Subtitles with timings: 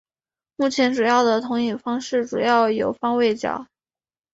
[0.55, 3.67] 目前主要的投影方式主要有方位角。